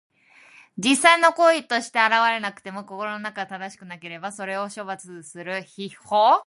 [0.77, 6.39] 実際の行為として現れなくても、心の中が正しくなければ、それを処罰する筆法。